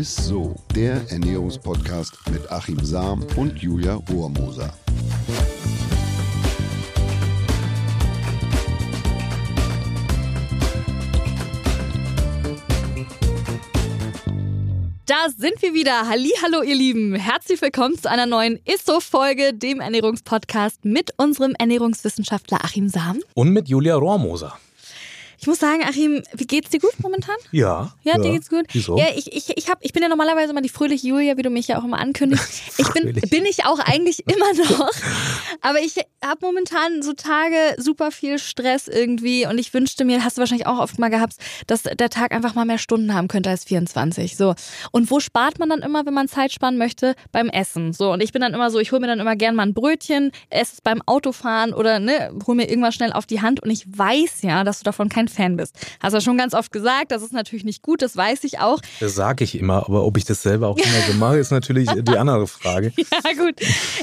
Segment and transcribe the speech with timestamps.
[0.00, 4.72] ist so, der Ernährungspodcast mit Achim Sam und Julia Rohrmoser.
[15.04, 16.08] Da sind wir wieder.
[16.08, 17.14] Halli, hallo ihr Lieben.
[17.14, 23.20] Herzlich willkommen zu einer neuen ISSO-Folge, dem Ernährungspodcast mit unserem Ernährungswissenschaftler Achim Sam.
[23.34, 24.58] Und mit Julia Rohrmoser.
[25.40, 27.34] Ich muss sagen, Achim, wie geht's dir gut momentan?
[27.50, 27.94] Ja.
[28.02, 28.66] Ja, dir geht's gut?
[28.72, 28.98] Wieso?
[28.98, 31.48] Ja, ich, ich, ich, hab, ich bin ja normalerweise immer die fröhliche Julia, wie du
[31.48, 32.60] mich ja auch immer ankündigst.
[32.80, 34.90] Ich bin, bin ich auch eigentlich immer noch.
[35.60, 40.38] Aber ich habe momentan so Tage super viel Stress irgendwie und ich wünschte mir, hast
[40.38, 41.34] du wahrscheinlich auch oft mal gehabt,
[41.66, 44.36] dass der Tag einfach mal mehr Stunden haben könnte als 24.
[44.36, 44.54] So.
[44.92, 47.14] Und wo spart man dann immer, wenn man Zeit sparen möchte?
[47.32, 47.92] Beim Essen.
[47.92, 48.12] So.
[48.12, 50.32] Und ich bin dann immer so, ich hole mir dann immer gern mal ein Brötchen,
[50.48, 53.86] esse es beim Autofahren oder ne, hol mir irgendwas schnell auf die Hand und ich
[53.86, 55.74] weiß ja, dass du davon kein Fan bist.
[56.00, 58.58] Hast du ja schon ganz oft gesagt, das ist natürlich nicht gut, das weiß ich
[58.58, 58.80] auch.
[59.00, 61.88] Das sage ich immer, aber ob ich das selber auch immer so mache, ist natürlich
[61.88, 62.92] die andere Frage.
[63.22, 63.54] Ja, gut.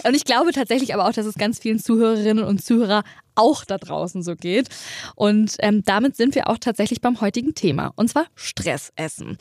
[0.04, 3.04] Und ich glaube tatsächlich aber auch, dass es ganz vielen Zuhörerinnen und Zuhörer
[3.38, 4.70] auch da draußen so geht.
[5.16, 9.38] Und ähm, damit sind wir auch tatsächlich beim heutigen Thema, und zwar Stressessen.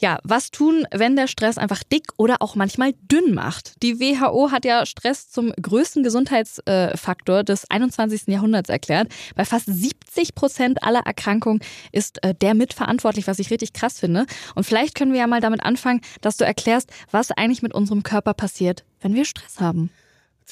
[0.00, 3.82] Ja, was tun, wenn der Stress einfach dick oder auch manchmal dünn macht?
[3.82, 8.28] Die WHO hat ja Stress zum größten Gesundheitsfaktor des 21.
[8.28, 9.08] Jahrhunderts erklärt.
[9.34, 11.60] Bei fast 70 Prozent aller Erkrankungen
[11.92, 14.24] ist äh, der mitverantwortlich, was ich richtig krass finde.
[14.54, 18.02] Und vielleicht können wir ja mal damit anfangen, dass du erklärst, was eigentlich mit unserem
[18.02, 19.90] Körper passiert, wenn wir Stress haben.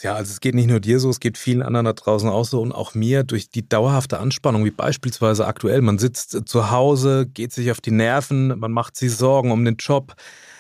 [0.03, 2.45] Ja, also es geht nicht nur dir so, es geht vielen anderen da draußen auch
[2.45, 5.81] so und auch mir durch die dauerhafte Anspannung, wie beispielsweise aktuell.
[5.83, 9.77] Man sitzt zu Hause, geht sich auf die Nerven, man macht sich Sorgen um den
[9.77, 10.15] Job.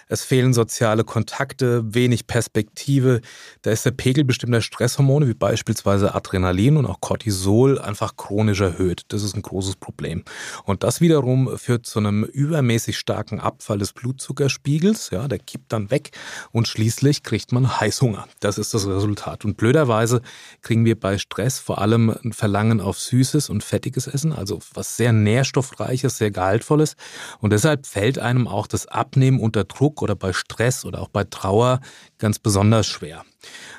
[0.09, 3.20] Es fehlen soziale Kontakte, wenig Perspektive.
[3.62, 9.03] Da ist der Pegel bestimmter Stresshormone, wie beispielsweise Adrenalin und auch Cortisol, einfach chronisch erhöht.
[9.09, 10.25] Das ist ein großes Problem.
[10.64, 15.11] Und das wiederum führt zu einem übermäßig starken Abfall des Blutzuckerspiegels.
[15.11, 16.11] Ja, der kippt dann weg
[16.53, 18.27] und schließlich kriegt man Heißhunger.
[18.41, 19.45] Das ist das Resultat.
[19.45, 20.23] Und blöderweise
[20.63, 24.96] kriegen wir bei Stress vor allem ein Verlangen auf süßes und fettiges Essen, also was
[24.96, 26.96] sehr nährstoffreiches, sehr gehaltvolles.
[27.40, 31.25] Und deshalb fällt einem auch das Abnehmen unter Druck oder bei Stress oder auch bei
[31.25, 31.81] Trauer
[32.19, 33.25] ganz besonders schwer.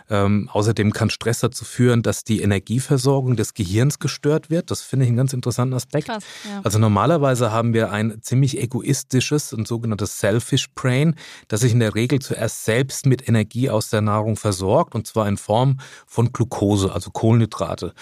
[0.09, 4.72] Ähm, außerdem kann Stress dazu führen, dass die Energieversorgung des Gehirns gestört wird.
[4.72, 6.08] Das finde ich einen ganz interessanten Aspekt.
[6.08, 6.62] Krass, ja.
[6.63, 11.16] Also normalerweise haben wir ein ziemlich egoistisches und sogenanntes Selfish Brain,
[11.47, 15.28] das sich in der Regel zuerst selbst mit Energie aus der Nahrung versorgt und zwar
[15.28, 17.94] in Form von Glucose, also Kohlenhydrate.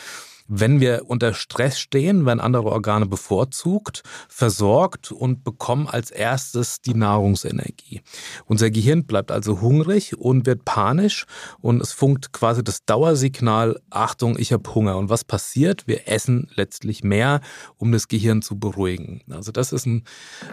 [0.47, 6.93] Wenn wir unter Stress stehen, werden andere Organe bevorzugt, versorgt und bekommen als erstes die
[6.93, 8.01] Nahrungsenergie.
[8.45, 11.25] Unser Gehirn bleibt also hungrig und wird panisch
[11.59, 14.97] und es funkt quasi das Dauersignal, Achtung, ich habe Hunger.
[14.97, 15.87] Und was passiert?
[15.87, 17.41] Wir essen letztlich mehr,
[17.77, 19.21] um das Gehirn zu beruhigen.
[19.29, 20.03] Also das ist ein,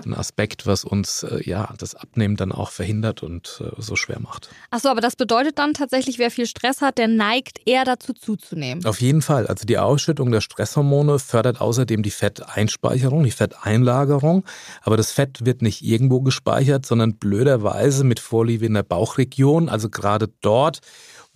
[0.05, 4.21] ein Aspekt, was uns äh, ja das Abnehmen dann auch verhindert und äh, so schwer
[4.21, 4.51] macht.
[4.71, 8.85] Achso, aber das bedeutet dann tatsächlich, wer viel Stress hat, der neigt eher dazu zuzunehmen.
[8.85, 9.47] Auf jeden Fall.
[9.47, 14.45] Also die Ausschüttung der Stresshormone fördert außerdem die Fetteinspeicherung, die Fetteinlagerung.
[14.83, 19.89] Aber das Fett wird nicht irgendwo gespeichert, sondern blöderweise mit Vorliebe in der Bauchregion, also
[19.91, 20.81] gerade dort,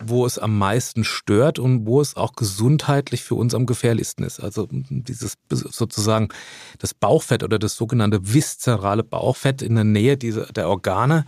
[0.01, 4.39] wo es am meisten stört und wo es auch gesundheitlich für uns am gefährlichsten ist.
[4.39, 6.29] Also dieses sozusagen
[6.77, 11.25] das Bauchfett oder das sogenannte viszerale Bauchfett in der Nähe dieser, der Organe,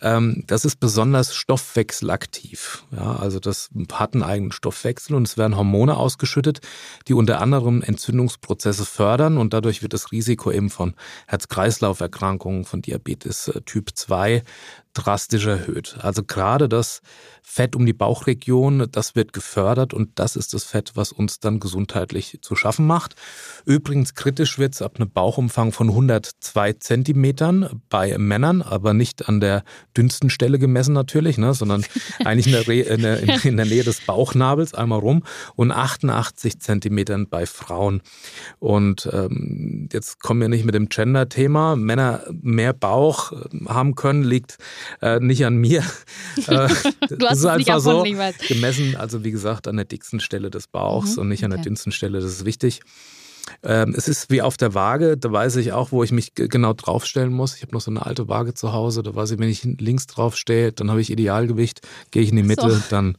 [0.00, 2.84] ähm, das ist besonders stoffwechselaktiv.
[2.92, 6.60] Ja, also das hat einen eigenen Stoffwechsel und es werden Hormone ausgeschüttet,
[7.08, 10.94] die unter anderem Entzündungsprozesse fördern und dadurch wird das Risiko eben von
[11.26, 14.44] Herz-Kreislauf-Erkrankungen, von Diabetes äh, Typ 2
[14.94, 15.96] drastisch erhöht.
[16.00, 17.00] Also gerade das
[17.42, 21.60] Fett um die Bauchregion, das wird gefördert und das ist das Fett, was uns dann
[21.60, 23.16] gesundheitlich zu schaffen macht.
[23.64, 29.40] Übrigens kritisch wird es ab einem Bauchumfang von 102 Zentimetern bei Männern, aber nicht an
[29.40, 29.64] der
[29.96, 31.84] dünnsten Stelle gemessen natürlich, ne, sondern
[32.24, 35.24] eigentlich in der, Re in, der, in der Nähe des Bauchnabels einmal rum
[35.56, 38.02] und 88 Zentimetern bei Frauen.
[38.60, 41.76] Und ähm, jetzt kommen wir nicht mit dem Gender-Thema.
[41.76, 43.36] Männer mehr Bauch äh,
[43.66, 44.58] haben können, liegt
[45.00, 45.82] äh, nicht an mir.
[46.48, 46.68] Äh,
[47.10, 48.38] Du hast es nicht erfunden, ich weiß.
[48.48, 51.58] gemessen, also wie gesagt, an der dicksten Stelle des Bauchs Mhm, und nicht an der
[51.58, 51.68] okay.
[51.68, 52.80] dünnsten Stelle, das ist wichtig.
[53.62, 56.72] Ähm, es ist wie auf der Waage, da weiß ich auch, wo ich mich genau
[56.72, 57.56] draufstellen muss.
[57.56, 60.06] Ich habe noch so eine alte Waage zu Hause, da weiß ich, wenn ich links
[60.06, 62.82] draufstehe, dann habe ich Idealgewicht, gehe ich in die Mitte, So.
[62.90, 63.16] dann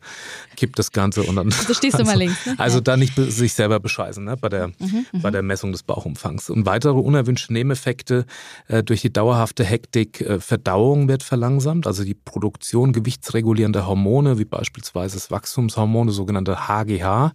[0.56, 1.50] kippt das Ganze und dann.
[1.68, 2.56] Du stehst immer also, links, ne?
[2.57, 6.50] Also da nicht sich selber bescheißen ne, bei, der, Mhm, bei der Messung des Bauchumfangs.
[6.50, 8.25] Und weitere unerwünschte Nebeneffekte
[8.68, 14.45] äh, durch die dauerhafte Hektik, äh, Verdauung wird verlangsamt, also die Produktion gewichtsregulierender Hormone, wie
[14.45, 17.33] beispielsweise das Wachstumshormon, das sogenannte HGH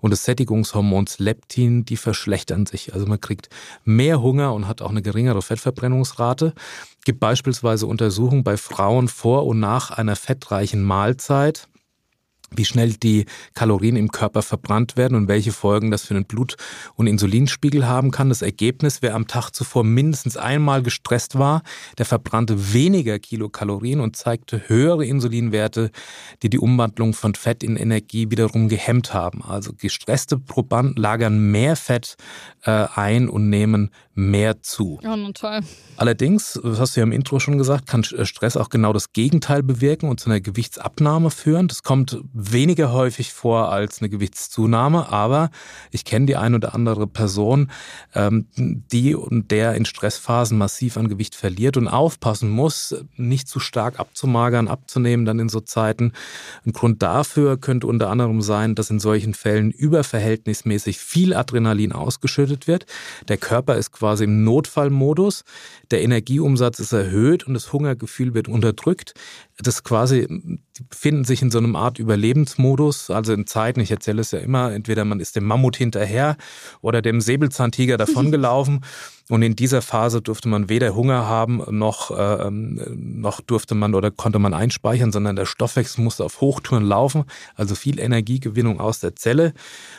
[0.00, 2.94] und des Sättigungshormons Leptin, die verschlechtern verschlechtern sich.
[2.94, 3.48] Also man kriegt
[3.84, 6.54] mehr Hunger und hat auch eine geringere Fettverbrennungsrate.
[6.98, 11.68] Es gibt beispielsweise Untersuchungen bei Frauen vor und nach einer fettreichen Mahlzeit
[12.50, 16.56] wie schnell die Kalorien im Körper verbrannt werden und welche Folgen das für den Blut-
[16.94, 18.28] und Insulinspiegel haben kann.
[18.28, 21.62] Das Ergebnis, wer am Tag zuvor mindestens einmal gestresst war,
[21.98, 25.90] der verbrannte weniger Kilokalorien und zeigte höhere Insulinwerte,
[26.42, 29.42] die die Umwandlung von Fett in Energie wiederum gehemmt haben.
[29.42, 32.16] Also gestresste Probanden lagern mehr Fett
[32.64, 34.98] äh, ein und nehmen mehr zu.
[35.04, 35.60] Oh, toll.
[35.96, 39.62] Allerdings, das hast du ja im Intro schon gesagt, kann Stress auch genau das Gegenteil
[39.62, 41.68] bewirken und zu einer Gewichtsabnahme führen.
[41.68, 45.50] Das kommt weniger häufig vor als eine Gewichtszunahme, aber
[45.92, 47.70] ich kenne die ein oder andere Person,
[48.12, 53.60] ähm, die und der in Stressphasen massiv an Gewicht verliert und aufpassen muss, nicht zu
[53.60, 56.12] stark abzumagern, abzunehmen dann in so Zeiten.
[56.66, 62.66] Ein Grund dafür könnte unter anderem sein, dass in solchen Fällen überverhältnismäßig viel Adrenalin ausgeschüttet
[62.66, 62.86] wird.
[63.28, 65.44] Der Körper ist quasi im Notfallmodus,
[65.90, 69.14] der Energieumsatz ist erhöht und das Hungergefühl wird unterdrückt.
[69.58, 74.20] Das quasi, die befinden sich in so einem Art Überlebensmodus, also in Zeiten, ich erzähle
[74.20, 76.36] es ja immer, entweder man ist dem Mammut hinterher
[76.80, 78.84] oder dem Säbelzahntiger davongelaufen.
[79.28, 84.10] Und in dieser Phase durfte man weder Hunger haben, noch, äh, noch durfte man oder
[84.10, 89.16] konnte man einspeichern, sondern der Stoffwechsel musste auf Hochtouren laufen, also viel Energiegewinnung aus der
[89.16, 89.52] Zelle.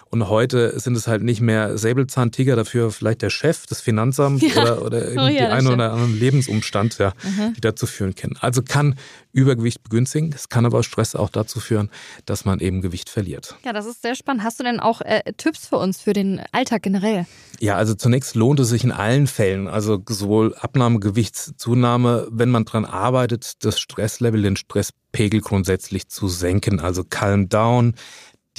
[0.09, 4.63] Und heute sind es halt nicht mehr Säbelzahntiger, dafür vielleicht der Chef, das Finanzamt ja.
[4.63, 7.53] oder, oder oh, ja, einen oder anderen Lebensumstand, ja, mhm.
[7.53, 8.35] die dazu führen können.
[8.39, 8.95] Also kann
[9.31, 11.91] Übergewicht begünstigen, es kann aber Stress auch dazu führen,
[12.25, 13.55] dass man eben Gewicht verliert.
[13.63, 14.43] Ja, das ist sehr spannend.
[14.43, 17.27] Hast du denn auch äh, Tipps für uns für den Alltag generell?
[17.59, 22.66] Ja, also zunächst lohnt es sich in allen Fällen, also sowohl Abnahme, Gewichtszunahme, wenn man
[22.66, 27.95] daran arbeitet, das Stresslevel, den Stresspegel grundsätzlich zu senken, also calm down,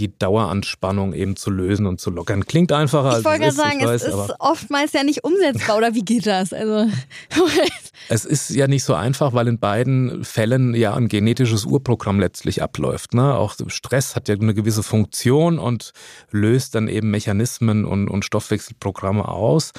[0.00, 2.46] die Daueranspannung eben zu lösen und zu lockern.
[2.46, 5.94] Klingt einfacher als ich wollte gerade sagen, weiß, es ist oftmals ja nicht umsetzbar oder
[5.94, 6.52] wie geht das?
[6.52, 6.90] Also
[8.08, 12.62] es ist ja nicht so einfach, weil in beiden Fällen ja ein genetisches Urprogramm letztlich
[12.62, 13.14] abläuft.
[13.14, 13.34] Ne?
[13.34, 15.92] Auch Stress hat ja eine gewisse Funktion und
[16.30, 19.72] löst dann eben Mechanismen und, und Stoffwechselprogramme aus.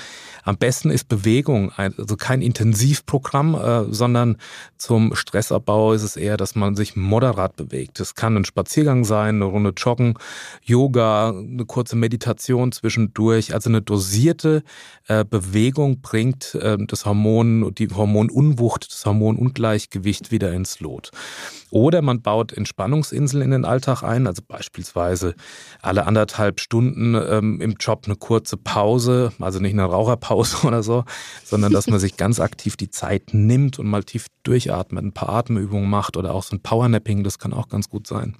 [0.43, 4.37] Am besten ist Bewegung, also kein Intensivprogramm, äh, sondern
[4.77, 7.99] zum Stressabbau ist es eher, dass man sich moderat bewegt.
[7.99, 10.10] Es kann ein Spaziergang sein, eine Runde Joggen,
[10.63, 13.53] Yoga, eine kurze Meditation zwischendurch.
[13.53, 14.63] Also eine dosierte
[15.07, 21.11] äh, Bewegung bringt äh, das Hormon, die Hormonunwucht, das Hormonungleichgewicht wieder ins Lot.
[21.71, 25.35] Oder man baut Entspannungsinseln in den Alltag ein, also beispielsweise
[25.81, 31.05] alle anderthalb Stunden ähm, im Job eine kurze Pause, also nicht eine Raucherpause oder so,
[31.45, 35.29] sondern dass man sich ganz aktiv die Zeit nimmt und mal tief durchatmet, ein paar
[35.29, 38.35] Atemübungen macht oder auch so ein Powernapping, das kann auch ganz gut sein.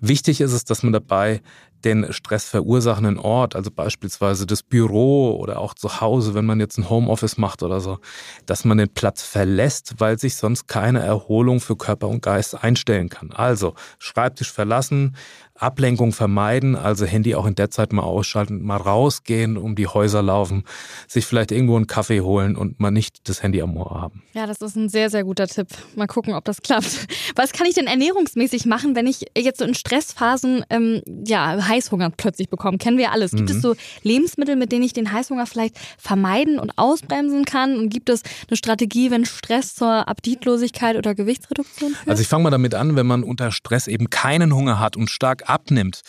[0.00, 1.40] Wichtig ist es, dass man dabei
[1.86, 6.90] den stressverursachenden Ort, also beispielsweise das Büro oder auch zu Hause, wenn man jetzt ein
[6.90, 7.98] Homeoffice macht oder so,
[8.44, 13.08] dass man den Platz verlässt, weil sich sonst keine Erholung für Körper und Geist einstellen
[13.08, 13.30] kann.
[13.32, 15.16] Also Schreibtisch verlassen,
[15.54, 20.22] Ablenkung vermeiden, also Handy auch in der Zeit mal ausschalten, mal rausgehen, um die Häuser
[20.22, 20.64] laufen,
[21.08, 24.22] sich vielleicht irgendwo einen Kaffee holen und mal nicht das Handy am Ohr haben.
[24.34, 25.68] Ja, das ist ein sehr, sehr guter Tipp.
[25.94, 27.06] Mal gucken, ob das klappt.
[27.36, 32.10] Was kann ich denn ernährungsmäßig machen, wenn ich jetzt so in Stressphasen ähm, ja, Heißhunger
[32.10, 32.78] plötzlich bekomme.
[32.78, 33.32] Kennen wir alles.
[33.32, 33.56] Gibt mhm.
[33.56, 37.78] es so Lebensmittel, mit denen ich den Heißhunger vielleicht vermeiden und ausbremsen kann?
[37.78, 42.08] Und gibt es eine Strategie, wenn Stress zur Appetitlosigkeit oder Gewichtsreduktion führt?
[42.08, 45.10] Also ich fange mal damit an, wenn man unter Stress eben keinen Hunger hat und
[45.10, 46.02] stark abnimmt,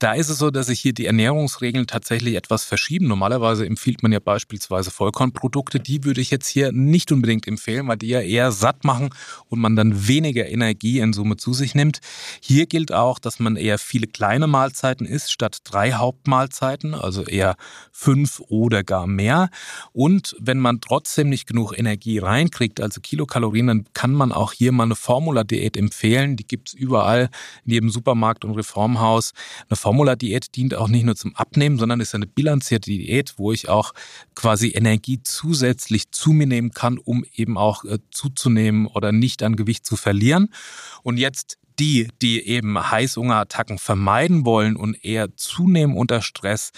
[0.00, 3.06] da ist es so, dass sich hier die Ernährungsregeln tatsächlich etwas verschieben.
[3.06, 5.78] Normalerweise empfiehlt man ja beispielsweise Vollkornprodukte.
[5.78, 9.10] Die würde ich jetzt hier nicht unbedingt empfehlen, weil die ja eher satt machen
[9.48, 12.00] und man dann weniger Energie in Summe zu sich nimmt.
[12.40, 17.56] Hier gilt auch, dass man eher viele kleine Mahlzeiten isst, statt drei Hauptmahlzeiten, also eher
[17.92, 19.50] fünf oder gar mehr.
[19.92, 24.72] Und wenn man trotzdem nicht genug Energie reinkriegt, also Kilokalorien, dann kann man auch hier
[24.72, 26.36] mal eine Formula-Diät empfehlen.
[26.36, 27.28] Die gibt es überall
[27.64, 29.32] in jedem Supermarkt und Reformhaus.
[29.68, 33.68] Eine Formula-Diät dient auch nicht nur zum Abnehmen, sondern ist eine bilanzierte Diät, wo ich
[33.68, 33.92] auch
[34.34, 39.56] quasi Energie zusätzlich zu mir nehmen kann, um eben auch äh, zuzunehmen oder nicht an
[39.56, 40.48] Gewicht zu verlieren.
[41.02, 46.72] Und jetzt die, die eben Heißhungerattacken vermeiden wollen und eher zunehmen unter Stress,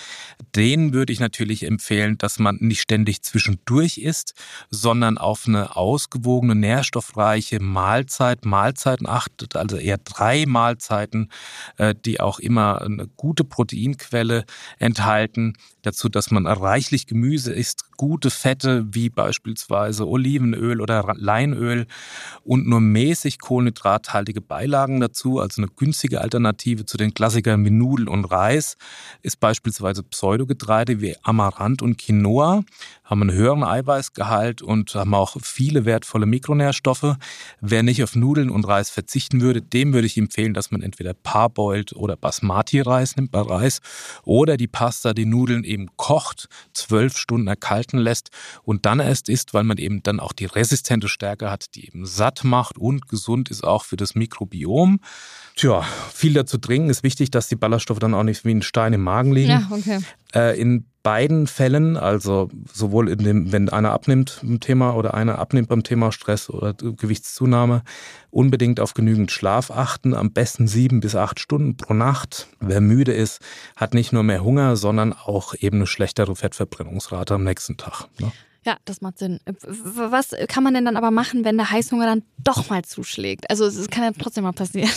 [0.55, 4.35] denen würde ich natürlich empfehlen, dass man nicht ständig zwischendurch isst,
[4.71, 11.31] sondern auf eine ausgewogene, nährstoffreiche Mahlzeit, Mahlzeiten achtet, also eher drei Mahlzeiten,
[11.79, 14.45] äh, die auch immer eine gute Proteinquelle
[14.79, 15.55] enthalten.
[15.83, 21.87] Dazu, dass man reichlich Gemüse isst, gute Fette wie beispielsweise Olivenöl oder Leinöl
[22.45, 27.71] und nur mäßig kohlenhydrathaltige Beilagen sagen dazu, also eine günstige Alternative zu den Klassikern wie
[27.71, 28.77] Nudeln und Reis
[29.23, 32.63] ist beispielsweise Pseudogetreide wie Amaranth und Quinoa,
[33.05, 37.17] haben einen höheren Eiweißgehalt und haben auch viele wertvolle Mikronährstoffe.
[37.61, 41.15] Wer nicht auf Nudeln und Reis verzichten würde, dem würde ich empfehlen, dass man entweder
[41.15, 43.81] Parboiled oder Basmati-Reis nimmt bei Reis
[44.25, 48.31] oder die Pasta, die Nudeln eben kocht, zwölf Stunden erkalten lässt
[48.63, 52.05] und dann erst isst, weil man eben dann auch die resistente Stärke hat, die eben
[52.07, 54.72] satt macht und gesund ist auch für das Mikrobiom.
[55.55, 58.95] Tja, viel dazu trinken ist wichtig, dass die Ballaststoffe dann auch nicht wie ein Stein
[58.95, 59.51] im Magen liegen.
[59.51, 60.01] Ja, okay.
[60.35, 65.39] Äh, in beiden Fällen, also sowohl in dem, wenn einer abnimmt beim Thema oder einer
[65.39, 67.83] abnimmt beim Thema Stress oder Gewichtszunahme,
[68.31, 72.49] unbedingt auf genügend Schlaf achten, am besten sieben bis acht Stunden pro Nacht.
[72.61, 73.41] Wer müde ist,
[73.77, 78.07] hat nicht nur mehr Hunger, sondern auch eben eine schlechtere Fettverbrennungsrate am nächsten Tag.
[78.19, 78.33] Ne?
[78.65, 79.41] Ja, das macht Sinn.
[79.45, 83.51] Was kann man denn dann aber machen, wenn der Heißhunger dann doch mal zuschlägt?
[83.51, 84.91] Also es kann ja trotzdem mal passieren.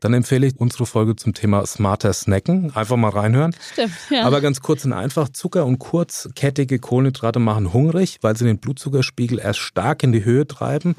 [0.00, 2.74] Dann empfehle ich unsere Folge zum Thema smarter Snacken.
[2.74, 3.54] Einfach mal reinhören.
[3.72, 4.24] Stimmt, ja.
[4.24, 9.38] Aber ganz kurz und einfach, Zucker und kurzkettige Kohlenhydrate machen hungrig, weil sie den Blutzuckerspiegel
[9.38, 10.96] erst stark in die Höhe treiben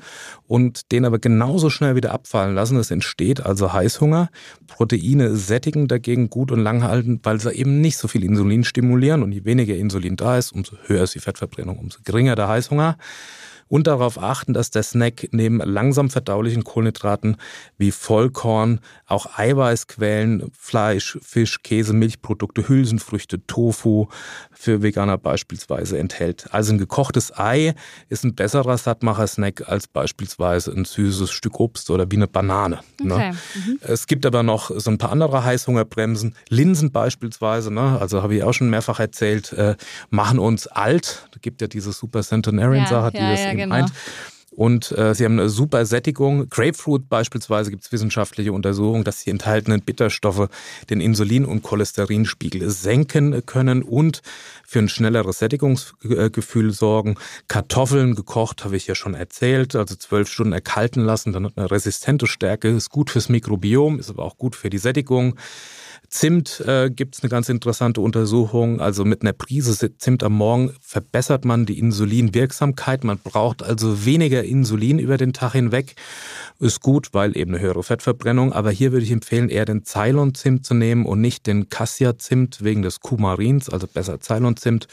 [0.48, 2.78] und den aber genauso schnell wieder abfallen lassen.
[2.78, 4.30] Es entsteht also Heißhunger.
[4.68, 9.24] Proteine sättigen dagegen gut und lang halten, weil sie eben nicht so viel Insulin stimulieren.
[9.24, 12.98] Und je weniger Insulin da ist, umso höher ist die Fettverbrennung, umso geringer der Heißhunger
[13.72, 17.38] und darauf achten, dass der Snack neben langsam verdaulichen Kohlenhydraten
[17.78, 24.08] wie Vollkorn auch Eiweißquellen, Fleisch, Fisch, Käse, Milchprodukte, Hülsenfrüchte, Tofu
[24.52, 26.48] für Veganer beispielsweise enthält.
[26.52, 27.74] Also ein gekochtes Ei
[28.10, 32.82] ist ein besserer Sattmacher-Snack als beispielsweise ein süßes Stück Obst oder wie eine Banane.
[33.02, 33.14] Ne?
[33.14, 33.30] Okay.
[33.30, 33.38] Ne?
[33.56, 33.80] Mhm.
[33.84, 36.36] Es gibt aber noch so ein paar andere Heißhungerbremsen.
[36.50, 37.98] Linsen beispielsweise, ne?
[38.02, 39.78] also habe ich auch schon mehrfach erzählt, äh,
[40.10, 41.26] machen uns alt.
[41.32, 43.76] Da gibt ja diese Super Centenarian-Sache, ja, die ja, das ja, genau.
[43.76, 43.92] eint.
[44.54, 46.50] Und äh, sie haben eine super Sättigung.
[46.50, 50.50] Grapefruit beispielsweise gibt es wissenschaftliche Untersuchungen, dass die enthaltenen Bitterstoffe
[50.90, 54.22] den Insulin- und Cholesterinspiegel senken können und
[54.68, 57.16] für ein schnelleres Sättigungsgefühl sorgen.
[57.48, 61.72] Kartoffeln gekocht, habe ich ja schon erzählt, also zwölf Stunden erkalten lassen, dann hat eine
[61.72, 65.38] resistente Stärke, ist gut fürs Mikrobiom, ist aber auch gut für die Sättigung.
[66.12, 68.82] Zimt äh, gibt es eine ganz interessante Untersuchung.
[68.82, 73.06] Also mit einer Prise Zimt am Morgen verbessert man die Insulinwirksamkeit.
[73.06, 75.96] Man braucht also weniger Insulin über den Tag hinweg.
[76.60, 78.52] Ist gut, weil eben eine höhere Fettverbrennung.
[78.52, 82.82] Aber hier würde ich empfehlen, eher den Ceylon-Zimt zu nehmen und nicht den Cassia-Zimt wegen
[82.82, 84.90] des Kumarins, also besser Ceylon-Zimt.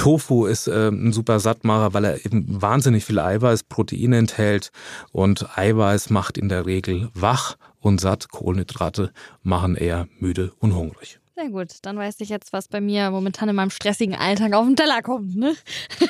[0.00, 4.72] Tofu ist äh, ein super Sattmacher, weil er eben wahnsinnig viel Eiweiß, Proteine enthält
[5.12, 8.30] und Eiweiß macht in der Regel wach und satt.
[8.30, 11.20] Kohlenhydrate machen eher müde und hungrig.
[11.36, 14.64] Sehr gut, dann weiß ich jetzt, was bei mir momentan in meinem stressigen Alltag auf
[14.64, 15.36] den Teller kommt.
[15.36, 15.54] Ne?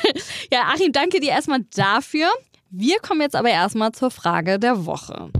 [0.52, 2.28] ja, Achim, danke dir erstmal dafür.
[2.70, 5.32] Wir kommen jetzt aber erstmal zur Frage der Woche.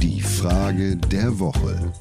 [0.00, 1.92] Die Frage der Woche.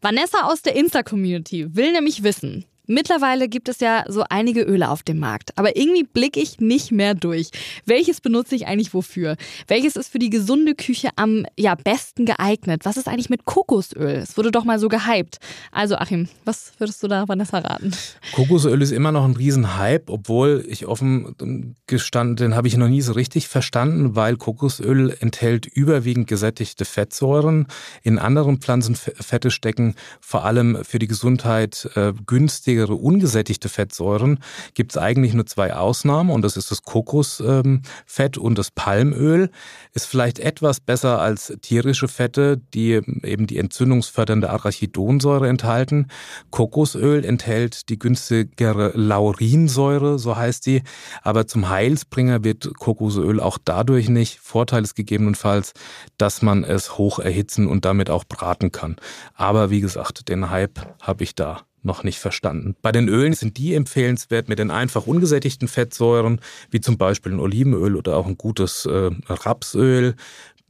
[0.00, 5.04] Vanessa aus der Insta-Community will nämlich wissen, Mittlerweile gibt es ja so einige Öle auf
[5.04, 7.50] dem Markt, aber irgendwie blicke ich nicht mehr durch.
[7.86, 9.36] Welches benutze ich eigentlich wofür?
[9.68, 12.84] Welches ist für die gesunde Küche am ja, besten geeignet?
[12.84, 14.16] Was ist eigentlich mit Kokosöl?
[14.16, 15.38] Es wurde doch mal so gehypt.
[15.70, 17.92] Also Achim, was würdest du da Vanessa raten?
[18.34, 23.02] Kokosöl ist immer noch ein Riesenhype, obwohl ich offen gestanden, den habe ich noch nie
[23.02, 27.68] so richtig verstanden, weil Kokosöl enthält überwiegend gesättigte Fettsäuren.
[28.02, 34.38] In anderen Pflanzenfette stecken vor allem für die Gesundheit äh, günstig günstigere ungesättigte Fettsäuren
[34.74, 39.50] gibt es eigentlich nur zwei Ausnahmen und das ist das Kokosfett und das Palmöl.
[39.92, 46.06] Ist vielleicht etwas besser als tierische Fette, die eben die entzündungsfördernde Arachidonsäure enthalten.
[46.50, 50.82] Kokosöl enthält die günstigere Laurinsäure, so heißt die,
[51.22, 54.40] aber zum Heilsbringer wird Kokosöl auch dadurch nicht.
[54.40, 55.72] Vorteil ist gegebenenfalls,
[56.16, 58.96] dass man es hoch erhitzen und damit auch braten kann.
[59.34, 62.76] Aber wie gesagt, den Hype habe ich da noch nicht verstanden.
[62.82, 67.40] Bei den Ölen sind die empfehlenswert mit den einfach ungesättigten Fettsäuren, wie zum Beispiel ein
[67.40, 70.14] Olivenöl oder auch ein gutes äh, Rapsöl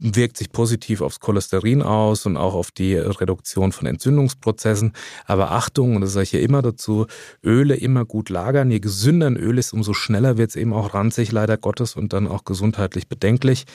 [0.03, 4.91] wirkt sich positiv aufs Cholesterin aus und auch auf die Reduktion von Entzündungsprozessen.
[5.25, 7.07] Aber Achtung, und das sage ich ja immer dazu,
[7.43, 8.69] Öle immer gut lagern.
[8.69, 12.11] Je gesünder ein Öl ist, umso schneller wird es eben auch ranzig, leider Gottes, und
[12.11, 13.65] dann auch gesundheitlich bedenklich.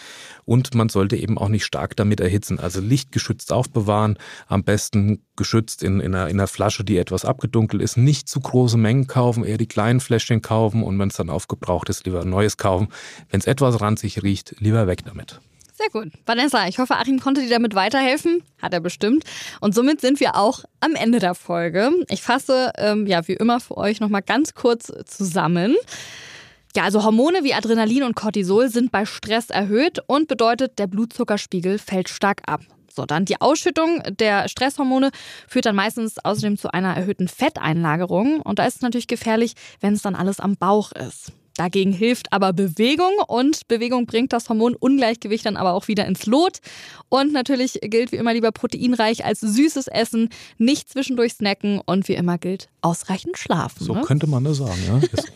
[0.45, 2.59] Und man sollte eben auch nicht stark damit erhitzen.
[2.59, 7.83] Also lichtgeschützt aufbewahren, am besten geschützt in, in, einer, in einer Flasche, die etwas abgedunkelt
[7.83, 7.97] ist.
[7.97, 11.89] Nicht zu große Mengen kaufen, eher die kleinen Fläschchen kaufen und wenn es dann aufgebraucht
[11.89, 12.89] ist, lieber ein neues kaufen.
[13.31, 15.41] Wenn es etwas ranzig riecht, lieber weg damit.
[15.79, 16.13] Sehr gut.
[16.27, 18.43] Vanessa, ich hoffe, Achim konnte dir damit weiterhelfen.
[18.61, 19.23] Hat er bestimmt.
[19.61, 21.93] Und somit sind wir auch am Ende der Folge.
[22.11, 25.77] Ich fasse, ähm, ja, wie immer für euch nochmal ganz kurz zusammen.
[26.75, 31.79] Ja, also Hormone wie Adrenalin und Cortisol sind bei Stress erhöht und bedeutet, der Blutzuckerspiegel
[31.79, 32.63] fällt stark ab.
[32.93, 35.13] So, dann die Ausschüttung der Stresshormone
[35.47, 38.41] führt dann meistens außerdem zu einer erhöhten Fetteinlagerung.
[38.41, 41.31] Und da ist es natürlich gefährlich, wenn es dann alles am Bauch ist.
[41.59, 46.59] Dagegen hilft aber Bewegung und Bewegung bringt das Hormonungleichgewicht dann aber auch wieder ins Lot.
[47.09, 52.15] Und natürlich gilt wie immer lieber proteinreich als süßes Essen, nicht zwischendurch snacken und wie
[52.15, 53.85] immer gilt ausreichend schlafen.
[53.85, 54.03] So ne?
[54.03, 55.01] könnte man das sagen, ja.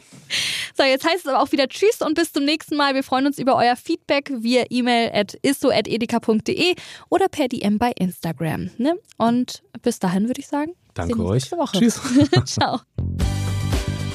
[0.75, 2.95] So, jetzt heißt es aber auch wieder Tschüss und bis zum nächsten Mal.
[2.95, 6.75] Wir freuen uns über euer Feedback via E-Mail at isso.edeka.de
[7.11, 8.71] oder per DM bei Instagram.
[8.79, 8.95] Ne?
[9.19, 11.51] Und bis dahin würde ich sagen, Danke euch.
[11.73, 12.01] Tschüss.
[12.47, 12.81] Ciao.